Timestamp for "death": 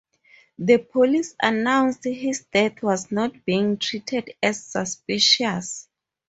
2.51-2.81